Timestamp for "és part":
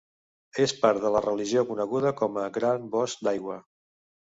0.63-1.01